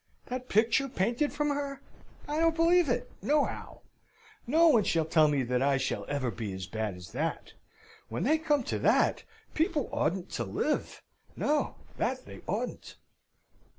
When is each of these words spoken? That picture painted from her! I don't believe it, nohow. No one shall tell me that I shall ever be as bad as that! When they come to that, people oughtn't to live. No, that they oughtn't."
That 0.29 0.49
picture 0.49 0.89
painted 0.89 1.31
from 1.31 1.49
her! 1.49 1.79
I 2.27 2.39
don't 2.39 2.55
believe 2.55 2.89
it, 2.89 3.11
nohow. 3.21 3.81
No 4.47 4.69
one 4.69 4.83
shall 4.83 5.05
tell 5.05 5.27
me 5.27 5.43
that 5.43 5.61
I 5.61 5.77
shall 5.77 6.07
ever 6.09 6.31
be 6.31 6.51
as 6.53 6.65
bad 6.65 6.95
as 6.95 7.11
that! 7.11 7.53
When 8.09 8.23
they 8.23 8.39
come 8.39 8.63
to 8.63 8.79
that, 8.79 9.23
people 9.53 9.89
oughtn't 9.91 10.31
to 10.31 10.43
live. 10.43 11.03
No, 11.35 11.75
that 11.97 12.25
they 12.25 12.41
oughtn't." 12.47 12.95